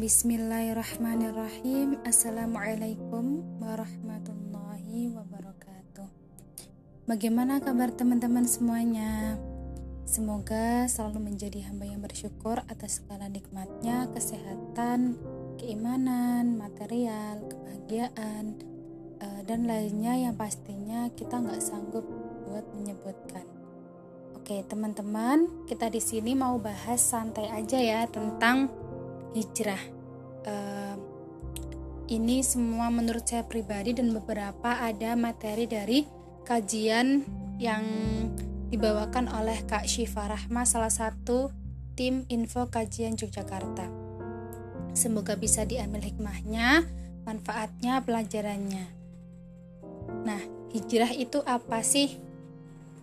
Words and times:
Bismillahirrahmanirrahim. 0.00 2.00
Assalamualaikum 2.08 3.44
warahmatullahi 3.60 5.12
wabarakatuh. 5.12 6.08
Bagaimana 7.04 7.60
kabar 7.60 7.92
teman-teman 7.92 8.48
semuanya? 8.48 9.36
Semoga 10.08 10.88
selalu 10.88 11.28
menjadi 11.28 11.68
hamba 11.68 11.84
yang 11.84 12.00
bersyukur 12.00 12.64
atas 12.72 13.04
segala 13.04 13.28
nikmatnya 13.28 14.08
Kesehatan, 14.16 15.20
keimanan, 15.60 16.56
material, 16.56 17.44
kebahagiaan 17.52 18.56
eh, 19.20 19.40
Dan 19.44 19.68
lainnya 19.68 20.16
yang 20.16 20.32
pastinya 20.32 21.12
kita 21.12 21.44
nggak 21.44 21.60
sanggup 21.60 22.08
buat 22.48 22.64
menyebutkan. 22.72 23.44
Oke 24.32 24.64
teman-teman, 24.64 25.68
kita 25.68 25.92
di 25.92 26.00
sini 26.00 26.32
mau 26.32 26.56
bahas 26.56 27.04
santai 27.04 27.52
aja 27.52 27.76
ya 27.76 28.08
tentang 28.08 28.79
hijrah. 29.34 29.82
Uh, 30.46 30.96
ini 32.10 32.42
semua 32.42 32.90
menurut 32.90 33.22
saya 33.22 33.46
pribadi 33.46 33.94
dan 33.94 34.10
beberapa 34.10 34.82
ada 34.82 35.14
materi 35.14 35.70
dari 35.70 36.02
kajian 36.42 37.22
yang 37.62 37.86
dibawakan 38.74 39.30
oleh 39.30 39.62
Kak 39.66 39.86
Syifa 39.86 40.26
Rahma 40.26 40.66
salah 40.66 40.90
satu 40.90 41.54
tim 41.94 42.26
info 42.26 42.66
kajian 42.66 43.14
Yogyakarta. 43.14 43.86
Semoga 44.90 45.38
bisa 45.38 45.62
diambil 45.62 46.02
hikmahnya, 46.02 46.82
manfaatnya, 47.22 48.02
pelajarannya. 48.02 48.90
Nah, 50.26 50.42
hijrah 50.74 51.14
itu 51.14 51.38
apa 51.46 51.86
sih? 51.86 52.18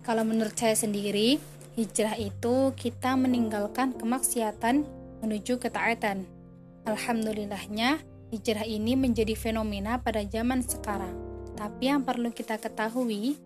Kalau 0.04 0.24
menurut 0.24 0.52
saya 0.52 0.76
sendiri, 0.76 1.40
hijrah 1.80 2.16
itu 2.20 2.76
kita 2.76 3.16
meninggalkan 3.16 3.96
kemaksiatan 3.96 4.97
menuju 5.22 5.58
ketaatan. 5.58 6.26
Alhamdulillahnya, 6.86 8.00
hijrah 8.32 8.64
ini 8.64 8.96
menjadi 8.96 9.34
fenomena 9.34 10.00
pada 10.00 10.24
zaman 10.24 10.64
sekarang. 10.64 11.14
Tapi 11.58 11.90
yang 11.90 12.06
perlu 12.06 12.30
kita 12.30 12.56
ketahui, 12.56 13.36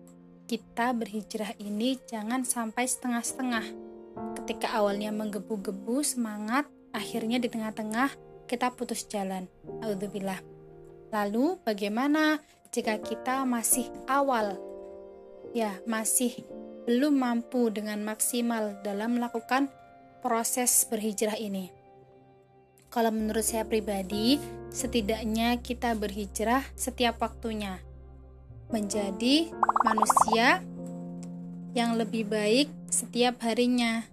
kita 0.45 0.93
berhijrah 0.93 1.57
ini 1.57 1.97
jangan 2.05 2.45
sampai 2.45 2.85
setengah-setengah. 2.85 3.65
Ketika 4.37 4.77
awalnya 4.77 5.09
menggebu-gebu 5.09 6.05
semangat, 6.05 6.69
akhirnya 6.93 7.41
di 7.41 7.49
tengah-tengah 7.49 8.13
kita 8.45 8.69
putus 8.75 9.09
jalan. 9.09 9.49
Alhamdulillah. 9.81 10.39
Lalu 11.09 11.57
bagaimana 11.65 12.37
jika 12.69 13.01
kita 13.01 13.45
masih 13.49 13.89
awal? 14.05 14.57
Ya, 15.53 15.77
masih 15.89 16.45
belum 16.85 17.17
mampu 17.17 17.71
dengan 17.71 18.03
maksimal 18.03 18.77
dalam 18.83 19.17
melakukan 19.17 19.71
proses 20.23 20.87
berhijrah 20.87 21.35
ini? 21.35 21.67
Kalau 22.87 23.11
menurut 23.11 23.43
saya 23.43 23.67
pribadi, 23.67 24.39
setidaknya 24.71 25.59
kita 25.59 25.91
berhijrah 25.99 26.63
setiap 26.79 27.19
waktunya 27.19 27.83
menjadi 28.71 29.51
manusia 29.83 30.63
yang 31.75 31.99
lebih 31.99 32.23
baik 32.31 32.71
setiap 32.87 33.43
harinya. 33.43 34.07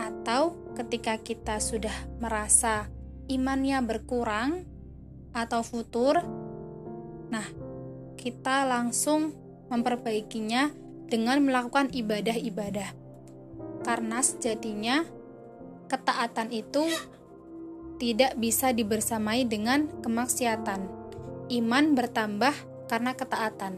Atau 0.00 0.56
ketika 0.80 1.20
kita 1.20 1.60
sudah 1.60 1.92
merasa 2.16 2.88
imannya 3.28 3.84
berkurang 3.84 4.64
atau 5.36 5.60
futur, 5.60 6.24
nah, 7.28 7.44
kita 8.16 8.64
langsung 8.64 9.36
memperbaikinya 9.68 10.72
dengan 11.04 11.44
melakukan 11.44 11.92
ibadah-ibadah 11.92 12.99
karena 13.82 14.20
sejatinya 14.20 15.04
ketaatan 15.88 16.52
itu 16.52 16.86
tidak 18.00 18.36
bisa 18.40 18.72
dibersamai 18.72 19.44
dengan 19.44 19.88
kemaksiatan. 20.00 20.88
Iman 21.50 21.92
bertambah 21.98 22.54
karena 22.88 23.12
ketaatan 23.12 23.76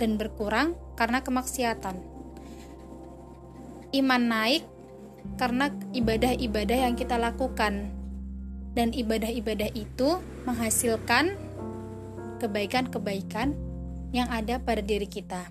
dan 0.00 0.10
berkurang 0.18 0.74
karena 0.98 1.22
kemaksiatan. 1.22 2.00
Iman 3.92 4.24
naik 4.26 4.64
karena 5.36 5.70
ibadah-ibadah 5.94 6.78
yang 6.88 6.94
kita 6.98 7.14
lakukan, 7.20 7.92
dan 8.72 8.90
ibadah-ibadah 8.90 9.70
itu 9.76 10.18
menghasilkan 10.48 11.36
kebaikan-kebaikan 12.40 13.54
yang 14.10 14.28
ada 14.32 14.58
pada 14.58 14.82
diri 14.82 15.06
kita. 15.06 15.48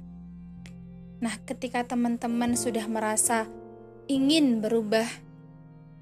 Nah, 1.21 1.37
ketika 1.45 1.85
teman-teman 1.85 2.57
sudah 2.57 2.83
merasa 2.89 3.45
ingin 4.11 4.59
berubah. 4.59 5.07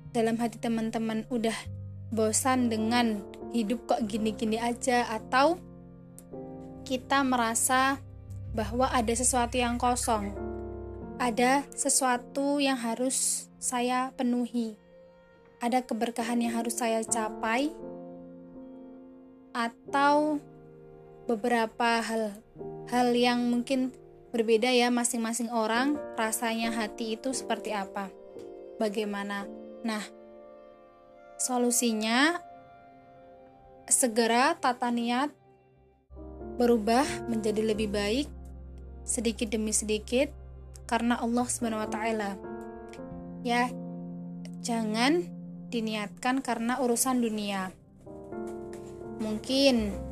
Dalam 0.10 0.42
hati 0.42 0.58
teman-teman 0.58 1.30
udah 1.30 1.54
bosan 2.10 2.74
dengan 2.74 3.22
hidup 3.54 3.86
kok 3.86 4.10
gini-gini 4.10 4.58
aja 4.58 5.06
atau 5.06 5.62
kita 6.82 7.22
merasa 7.22 8.02
bahwa 8.58 8.90
ada 8.90 9.14
sesuatu 9.14 9.62
yang 9.62 9.78
kosong. 9.78 10.34
Ada 11.22 11.70
sesuatu 11.78 12.58
yang 12.58 12.82
harus 12.82 13.46
saya 13.62 14.10
penuhi. 14.18 14.74
Ada 15.62 15.86
keberkahan 15.86 16.42
yang 16.42 16.58
harus 16.58 16.82
saya 16.82 17.06
capai. 17.06 17.70
Atau 19.54 20.42
beberapa 21.30 22.02
hal 22.02 22.34
hal 22.90 23.14
yang 23.14 23.54
mungkin 23.54 23.94
Berbeda 24.30 24.70
ya 24.70 24.94
masing-masing 24.94 25.50
orang 25.50 25.98
rasanya 26.14 26.70
hati 26.70 27.18
itu 27.18 27.34
seperti 27.34 27.74
apa. 27.74 28.14
Bagaimana? 28.78 29.50
Nah, 29.82 30.06
solusinya 31.42 32.38
segera 33.90 34.54
tata 34.62 34.94
niat 34.94 35.34
berubah 36.62 37.08
menjadi 37.26 37.64
lebih 37.74 37.90
baik 37.90 38.28
sedikit 39.02 39.50
demi 39.50 39.74
sedikit 39.74 40.30
karena 40.86 41.18
Allah 41.18 41.48
taala. 41.90 42.38
Ya, 43.42 43.74
jangan 44.62 45.26
diniatkan 45.74 46.46
karena 46.46 46.78
urusan 46.78 47.24
dunia. 47.24 47.74
Mungkin 49.18 50.09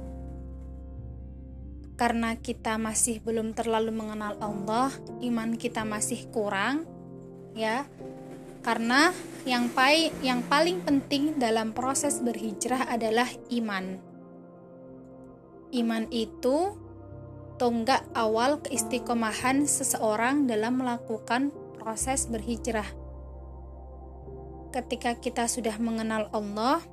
karena 1.97 2.38
kita 2.38 2.78
masih 2.78 3.19
belum 3.25 3.58
terlalu 3.58 3.90
mengenal 3.90 4.38
Allah, 4.38 4.94
iman 5.25 5.58
kita 5.58 5.81
masih 5.81 6.30
kurang, 6.30 6.85
ya. 7.58 7.90
Karena 8.62 9.09
yang 9.50 9.74
pai, 9.74 10.13
yang 10.22 10.46
paling 10.46 10.85
penting 10.85 11.41
dalam 11.41 11.74
proses 11.74 12.22
berhijrah 12.22 12.85
adalah 12.85 13.25
iman. 13.50 13.97
Iman 15.74 16.06
itu 16.13 16.78
tonggak 17.58 18.06
awal 18.14 18.62
keistiqomahan 18.62 19.66
seseorang 19.66 20.46
dalam 20.46 20.78
melakukan 20.78 21.50
proses 21.81 22.29
berhijrah. 22.29 22.85
Ketika 24.69 25.18
kita 25.18 25.50
sudah 25.50 25.81
mengenal 25.81 26.29
Allah, 26.29 26.85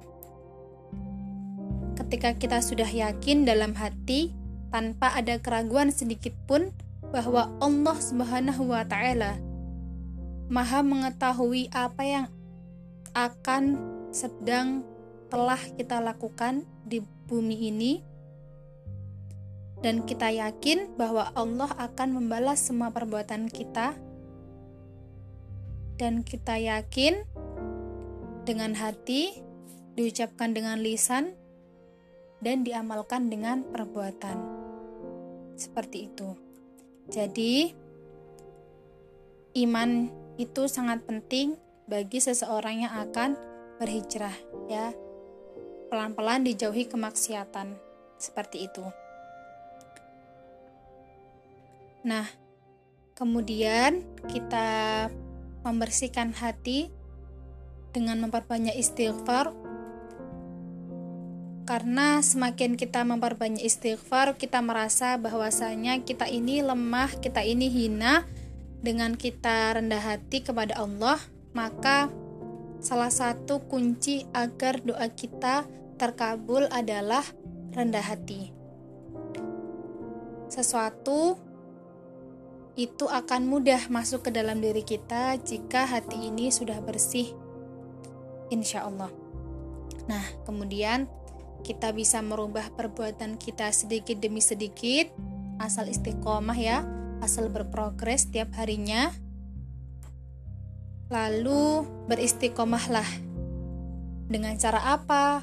ketika 2.01 2.33
kita 2.41 2.65
sudah 2.65 2.89
yakin 2.89 3.45
dalam 3.45 3.77
hati 3.77 4.44
tanpa 4.75 5.15
ada 5.15 5.39
keraguan 5.39 5.95
sedikit 5.95 6.35
pun 6.51 6.75
bahwa 7.15 7.47
Allah 7.63 7.95
Subhanahu 7.95 8.75
wa 8.75 8.83
taala 8.83 9.39
Maha 10.51 10.83
mengetahui 10.83 11.71
apa 11.71 12.03
yang 12.03 12.27
akan 13.15 13.79
sedang 14.11 14.83
telah 15.31 15.63
kita 15.79 16.03
lakukan 16.03 16.67
di 16.83 16.99
bumi 17.31 17.71
ini 17.71 18.03
dan 19.79 20.03
kita 20.03 20.35
yakin 20.35 20.99
bahwa 20.99 21.31
Allah 21.39 21.71
akan 21.79 22.19
membalas 22.19 22.67
semua 22.67 22.91
perbuatan 22.91 23.47
kita 23.47 23.95
dan 26.03 26.27
kita 26.27 26.59
yakin 26.59 27.23
dengan 28.43 28.75
hati 28.75 29.39
diucapkan 29.95 30.51
dengan 30.51 30.83
lisan 30.83 31.39
dan 32.43 32.67
diamalkan 32.67 33.31
dengan 33.31 33.63
perbuatan. 33.71 34.64
Seperti 35.55 36.11
itu. 36.11 36.35
Jadi, 37.11 37.71
iman 39.65 40.11
itu 40.35 40.67
sangat 40.67 41.07
penting 41.07 41.55
bagi 41.87 42.19
seseorang 42.19 42.87
yang 42.87 42.95
akan 43.09 43.39
berhijrah, 43.79 44.35
ya. 44.67 44.91
Pelan-pelan 45.93 46.43
dijauhi 46.43 46.91
kemaksiatan. 46.91 47.79
Seperti 48.19 48.67
itu. 48.67 48.85
Nah, 52.05 52.29
kemudian 53.17 54.05
kita 54.29 55.09
membersihkan 55.65 56.37
hati 56.37 56.93
dengan 57.95 58.21
memperbanyak 58.27 58.77
istighfar 58.77 59.55
karena 61.65 62.21
semakin 62.21 62.77
kita 62.77 63.01
memperbanyak 63.09 63.65
istighfar, 63.65 64.37
kita 64.37 64.61
merasa 64.61 65.17
bahwasanya 65.17 66.05
kita 66.05 66.29
ini 66.29 66.61
lemah, 66.61 67.09
kita 67.21 67.41
ini 67.41 67.73
hina. 67.73 68.29
Dengan 68.85 69.17
kita 69.17 69.81
rendah 69.81 69.97
hati 69.97 70.45
kepada 70.45 70.77
Allah, 70.77 71.17
maka 71.57 72.13
salah 72.85 73.09
satu 73.09 73.65
kunci 73.65 74.29
agar 74.37 74.85
doa 74.85 75.09
kita 75.09 75.65
terkabul 75.97 76.69
adalah 76.69 77.25
rendah 77.73 78.05
hati. 78.05 78.53
Sesuatu 80.53 81.41
itu 82.77 83.09
akan 83.09 83.49
mudah 83.49 83.89
masuk 83.89 84.29
ke 84.29 84.31
dalam 84.37 84.61
diri 84.61 84.85
kita 84.85 85.41
jika 85.41 85.89
hati 85.89 86.29
ini 86.29 86.53
sudah 86.53 86.77
bersih, 86.85 87.33
insya 88.53 88.85
Allah. 88.85 89.09
Nah, 90.05 90.29
kemudian 90.45 91.09
kita 91.65 91.97
bisa 91.97 92.21
merubah 92.21 92.69
perbuatan 92.77 93.41
kita 93.41 93.73
sedikit 93.73 94.21
demi 94.21 94.45
sedikit, 94.45 95.09
asal 95.57 95.89
istiqomah 95.89 96.59
ya, 96.61 96.85
asal 97.25 97.49
berprogres 97.49 98.29
setiap 98.29 98.53
harinya. 98.61 99.09
Lalu 101.09 101.89
beristiqomahlah. 102.05 103.09
Dengan 104.29 104.53
cara 104.61 104.93
apa? 104.93 105.41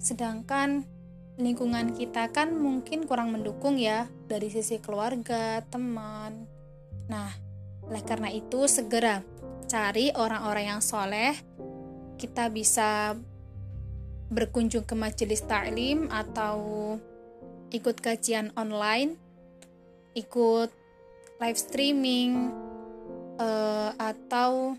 Sedangkan 0.00 0.88
lingkungan 1.36 1.92
kita 1.92 2.32
kan 2.32 2.56
mungkin 2.56 3.04
kurang 3.04 3.36
mendukung 3.36 3.76
ya 3.76 4.08
dari 4.24 4.48
sisi 4.48 4.80
keluarga, 4.80 5.60
teman. 5.68 6.48
Nah, 7.12 7.28
oleh 7.84 8.00
karena 8.00 8.32
itu 8.32 8.64
segera 8.64 9.20
cari 9.68 10.08
orang-orang 10.16 10.78
yang 10.78 10.82
soleh. 10.84 11.36
Kita 12.14 12.48
bisa 12.48 13.18
berkunjung 14.34 14.82
ke 14.82 14.98
majelis 14.98 15.46
taklim 15.46 16.10
atau 16.10 16.98
ikut 17.70 17.96
kajian 18.02 18.50
online, 18.58 19.14
ikut 20.18 20.70
live 21.38 21.58
streaming, 21.58 22.50
uh, 23.38 23.94
atau 23.94 24.74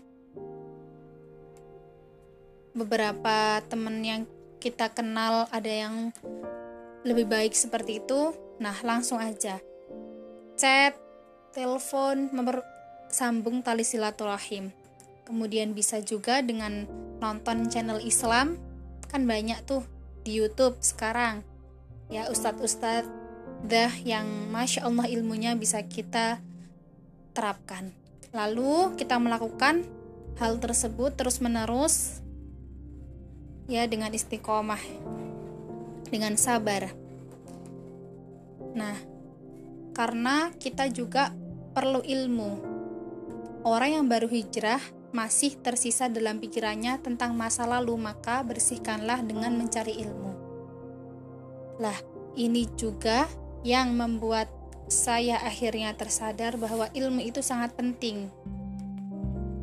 beberapa 2.76 3.64
teman 3.72 4.04
yang 4.04 4.22
kita 4.60 4.92
kenal 4.92 5.48
ada 5.48 5.72
yang 5.72 6.12
lebih 7.08 7.24
baik 7.24 7.56
seperti 7.56 8.04
itu, 8.04 8.36
nah 8.60 8.76
langsung 8.84 9.16
aja 9.16 9.56
chat, 10.56 10.96
telepon, 11.52 12.32
sambung 13.12 13.60
tali 13.60 13.84
silaturahim. 13.84 14.72
Kemudian 15.28 15.76
bisa 15.76 16.00
juga 16.00 16.40
dengan 16.40 16.88
nonton 17.20 17.68
channel 17.68 18.00
Islam, 18.00 18.56
kan 19.16 19.24
banyak 19.24 19.64
tuh 19.64 19.80
di 20.28 20.36
YouTube 20.36 20.76
sekarang. 20.84 21.40
Ya 22.12 22.28
ustadz-ustadz 22.28 23.08
dah 23.64 23.92
yang 24.04 24.28
masya 24.52 24.84
Allah 24.84 25.08
ilmunya 25.08 25.56
bisa 25.56 25.80
kita 25.80 26.44
terapkan. 27.32 27.96
Lalu 28.36 28.92
kita 29.00 29.16
melakukan 29.16 29.88
hal 30.36 30.60
tersebut 30.60 31.16
terus 31.16 31.40
menerus 31.40 32.20
ya 33.66 33.88
dengan 33.88 34.12
istiqomah 34.12 34.80
dengan 36.12 36.38
sabar 36.38 36.92
nah 38.76 38.94
karena 39.96 40.52
kita 40.60 40.92
juga 40.92 41.32
perlu 41.72 42.04
ilmu 42.04 42.50
orang 43.64 43.90
yang 43.96 44.06
baru 44.06 44.28
hijrah 44.28 44.78
masih 45.16 45.56
tersisa 45.64 46.12
dalam 46.12 46.36
pikirannya 46.36 47.00
tentang 47.00 47.32
masa 47.32 47.64
lalu 47.64 47.96
maka 47.96 48.44
bersihkanlah 48.44 49.24
dengan 49.24 49.56
mencari 49.56 49.96
ilmu 50.04 50.32
lah 51.80 51.96
ini 52.36 52.68
juga 52.76 53.24
yang 53.64 53.96
membuat 53.96 54.52
saya 54.92 55.40
akhirnya 55.40 55.96
tersadar 55.96 56.60
bahwa 56.60 56.92
ilmu 56.92 57.24
itu 57.24 57.40
sangat 57.40 57.72
penting 57.72 58.28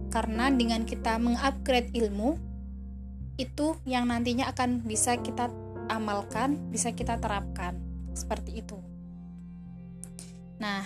karena 0.10 0.50
dengan 0.50 0.90
kita 0.90 1.22
mengupgrade 1.22 1.94
ilmu 1.94 2.42
itu 3.38 3.74
yang 3.90 4.10
nantinya 4.10 4.46
akan 4.54 4.86
bisa 4.86 5.18
kita 5.18 5.50
amalkan, 5.90 6.70
bisa 6.70 6.94
kita 6.94 7.18
terapkan. 7.18 7.82
Seperti 8.14 8.62
itu. 8.62 8.78
Nah, 10.62 10.86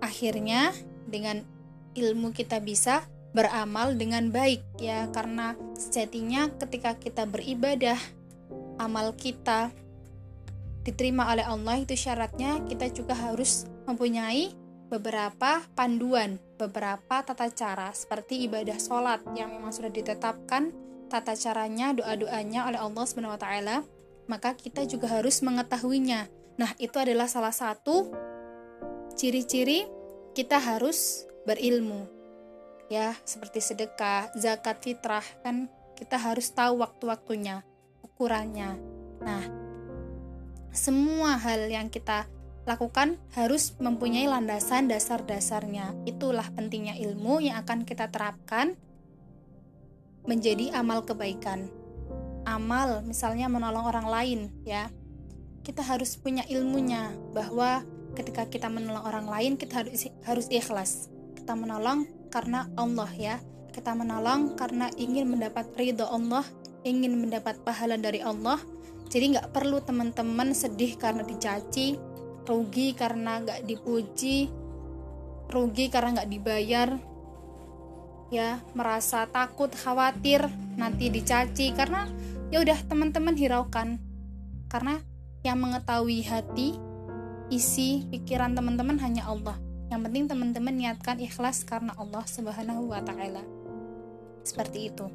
akhirnya 0.00 0.72
dengan 1.04 1.44
ilmu 1.94 2.30
kita 2.34 2.62
bisa 2.62 3.06
beramal 3.30 3.94
dengan 3.94 4.34
baik 4.34 4.62
ya 4.82 5.06
karena 5.14 5.54
sejatinya 5.78 6.50
ketika 6.58 6.98
kita 6.98 7.30
beribadah 7.30 7.98
amal 8.82 9.14
kita 9.14 9.70
diterima 10.82 11.30
oleh 11.30 11.46
Allah 11.46 11.78
itu 11.78 11.94
syaratnya 11.94 12.64
kita 12.66 12.90
juga 12.90 13.14
harus 13.14 13.68
mempunyai 13.86 14.50
beberapa 14.90 15.62
panduan, 15.78 16.42
beberapa 16.58 17.22
tata 17.22 17.46
cara 17.54 17.94
seperti 17.94 18.42
ibadah 18.50 18.74
sholat 18.74 19.22
yang 19.38 19.54
memang 19.54 19.70
sudah 19.70 19.88
ditetapkan 19.88 20.74
tata 21.06 21.38
caranya, 21.38 21.94
doa-doanya 21.94 22.66
oleh 22.66 22.78
Allah 22.82 23.04
Subhanahu 23.06 23.38
wa 23.38 23.40
taala, 23.40 23.76
maka 24.26 24.58
kita 24.58 24.82
juga 24.90 25.06
harus 25.06 25.42
mengetahuinya. 25.46 26.26
Nah, 26.58 26.74
itu 26.82 26.98
adalah 26.98 27.30
salah 27.30 27.54
satu 27.54 28.10
ciri-ciri 29.14 29.86
kita 30.34 30.58
harus 30.58 31.29
berilmu. 31.44 32.06
Ya, 32.90 33.14
seperti 33.22 33.62
sedekah, 33.62 34.34
zakat 34.34 34.82
fitrah 34.82 35.22
kan 35.46 35.70
kita 35.94 36.18
harus 36.18 36.50
tahu 36.50 36.82
waktu-waktunya, 36.82 37.62
ukurannya. 38.02 38.80
Nah, 39.22 39.44
semua 40.74 41.38
hal 41.38 41.70
yang 41.70 41.86
kita 41.86 42.26
lakukan 42.68 43.18
harus 43.34 43.74
mempunyai 43.82 44.30
landasan 44.30 44.86
dasar-dasarnya. 44.86 45.92
Itulah 46.06 46.46
pentingnya 46.54 46.96
ilmu 46.98 47.42
yang 47.42 47.60
akan 47.62 47.82
kita 47.82 48.08
terapkan 48.08 48.78
menjadi 50.24 50.76
amal 50.76 51.02
kebaikan. 51.02 51.66
Amal 52.46 53.04
misalnya 53.04 53.50
menolong 53.50 53.84
orang 53.86 54.08
lain 54.08 54.40
ya. 54.64 54.88
Kita 55.60 55.84
harus 55.84 56.16
punya 56.16 56.42
ilmunya 56.48 57.12
bahwa 57.36 57.84
ketika 58.16 58.48
kita 58.48 58.72
menolong 58.72 59.04
orang 59.04 59.26
lain 59.28 59.52
kita 59.60 59.84
harus 59.84 60.08
harus 60.24 60.46
ikhlas. 60.48 61.12
Kita 61.50 61.58
menolong 61.58 62.30
karena 62.30 62.70
Allah 62.78 63.10
ya. 63.10 63.42
Kita 63.74 63.90
menolong 63.90 64.54
karena 64.54 64.86
ingin 64.94 65.26
mendapat 65.26 65.74
ridho 65.74 66.06
Allah, 66.06 66.46
ingin 66.86 67.18
mendapat 67.18 67.58
pahala 67.66 67.98
dari 67.98 68.22
Allah. 68.22 68.62
Jadi 69.10 69.34
nggak 69.34 69.50
perlu 69.50 69.82
teman-teman 69.82 70.54
sedih 70.54 70.94
karena 70.94 71.26
dicaci, 71.26 71.98
rugi 72.46 72.94
karena 72.94 73.42
nggak 73.42 73.66
dipuji 73.66 74.46
rugi 75.50 75.90
karena 75.90 76.22
nggak 76.22 76.30
dibayar 76.30 76.88
ya 78.30 78.62
merasa 78.78 79.26
takut 79.26 79.74
khawatir 79.74 80.46
nanti 80.78 81.10
dicaci 81.10 81.74
karena 81.74 82.06
ya 82.54 82.62
udah 82.62 82.78
teman-teman 82.86 83.34
hiraukan 83.34 83.98
karena 84.70 85.02
yang 85.42 85.58
mengetahui 85.58 86.22
hati 86.22 86.78
isi 87.50 88.06
pikiran 88.06 88.54
teman-teman 88.54 89.02
hanya 89.02 89.26
Allah 89.26 89.58
yang 89.90 90.00
penting 90.06 90.30
teman-teman 90.30 90.74
niatkan 90.74 91.18
ikhlas 91.18 91.66
karena 91.66 91.92
Allah 91.98 92.22
subhanahu 92.24 92.94
wa 92.94 93.02
ta'ala 93.02 93.42
seperti 94.46 94.88
itu 94.88 95.10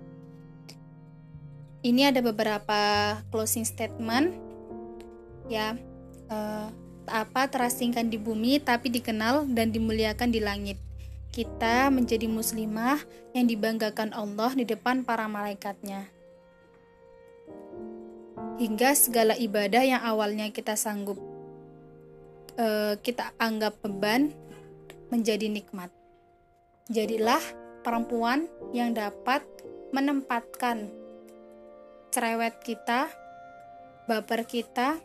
ini 1.85 2.09
ada 2.09 2.19
beberapa 2.19 2.81
closing 3.29 3.63
statement 3.63 4.35
ya 5.45 5.77
uh, 6.29 6.69
apa 7.05 7.45
terasingkan 7.45 8.09
di 8.09 8.17
bumi 8.17 8.57
tapi 8.57 8.89
dikenal 8.89 9.45
dan 9.53 9.69
dimuliakan 9.69 10.33
di 10.33 10.41
langit. 10.41 10.77
Kita 11.29 11.91
menjadi 11.91 12.25
muslimah 12.31 12.97
yang 13.35 13.45
dibanggakan 13.45 14.15
Allah 14.15 14.55
di 14.55 14.63
depan 14.63 15.03
para 15.03 15.27
malaikatnya. 15.27 16.07
Hingga 18.55 18.95
segala 18.95 19.35
ibadah 19.35 19.83
yang 19.83 19.99
awalnya 19.99 20.47
kita 20.49 20.79
sanggup 20.79 21.19
uh, 22.55 22.95
kita 23.03 23.35
anggap 23.35 23.75
beban 23.83 24.31
menjadi 25.09 25.49
nikmat. 25.49 25.89
Jadilah 26.89 27.41
perempuan 27.81 28.49
yang 28.73 28.93
dapat 28.93 29.41
menempatkan 29.93 30.89
cerewet 32.09 32.57
kita, 32.63 33.11
baper 34.07 34.47
kita, 34.47 34.97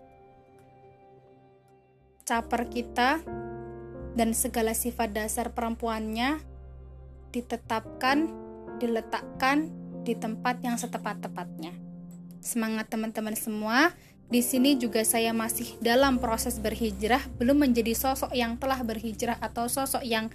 caper 2.25 2.71
kita 2.71 3.19
dan 4.15 4.31
segala 4.37 4.77
sifat 4.77 5.11
dasar 5.11 5.51
perempuannya 5.51 6.39
ditetapkan, 7.35 8.31
diletakkan 8.79 9.71
di 10.07 10.15
tempat 10.15 10.63
yang 10.63 10.79
setepat-tepatnya. 10.79 11.75
Semangat 12.41 12.89
teman-teman 12.89 13.37
semua. 13.37 13.93
Di 14.31 14.47
sini 14.47 14.79
juga 14.79 15.03
saya 15.03 15.35
masih 15.35 15.75
dalam 15.83 16.23
proses 16.23 16.63
berhijrah, 16.63 17.19
belum 17.35 17.67
menjadi 17.67 17.99
sosok 17.99 18.31
yang 18.31 18.55
telah 18.63 18.79
berhijrah 18.79 19.35
atau 19.43 19.67
sosok 19.67 20.07
yang 20.07 20.31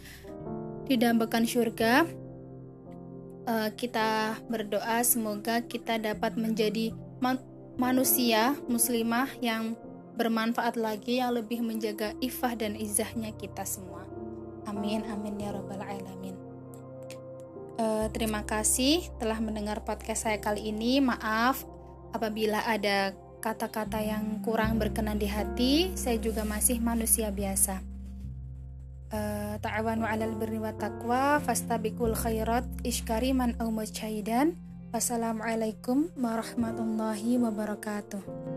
didambakan 0.91 1.47
surga. 1.47 2.03
Uh, 3.45 3.69
kita 3.77 4.35
berdoa 4.51 4.99
semoga 5.05 5.63
kita 5.63 5.95
dapat 6.01 6.35
menjadi 6.35 6.91
man 7.23 7.39
manusia 7.79 8.57
muslimah 8.67 9.29
yang 9.39 9.77
bermanfaat 10.17 10.75
lagi 10.75 11.21
yang 11.21 11.35
lebih 11.35 11.61
menjaga 11.61 12.17
ifah 12.19 12.57
dan 12.57 12.75
izahnya 12.75 13.31
kita 13.37 13.63
semua. 13.63 14.03
Amin 14.65 15.05
amin 15.07 15.39
ya 15.39 15.53
rabbal 15.53 15.83
alamin. 15.83 16.35
Uh, 17.77 18.09
terima 18.11 18.41
kasih 18.43 19.07
telah 19.21 19.37
mendengar 19.37 19.85
podcast 19.85 20.25
saya 20.25 20.41
kali 20.41 20.73
ini. 20.73 20.97
Maaf 20.97 21.63
apabila 22.17 22.65
ada 22.65 23.13
kata-kata 23.45 24.01
yang 24.01 24.41
kurang 24.41 24.81
berkenan 24.81 25.21
di 25.21 25.29
hati. 25.29 25.93
Saya 25.93 26.17
juga 26.17 26.41
masih 26.41 26.81
manusia 26.81 27.29
biasa. 27.29 27.77
Uh, 29.13 29.61
Ta'awanu 29.61 30.01
'alal 30.01 30.33
birri 30.33 30.57
wa 30.57 30.73
taqwa 30.73 31.37
fastabiqul 31.45 32.17
khairat 32.17 32.65
iskariman 32.81 33.53
aw 33.61 33.69
mujtahidan. 33.69 34.57
Wassalamualaikum 34.89 36.09
warahmatullahi 36.17 37.37
wabarakatuh. 37.37 38.54